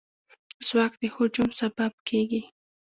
ځواک 0.67 0.93
د 1.01 1.03
هجوم 1.15 1.49
سبب 1.59 1.93
کېږي. 2.07 2.41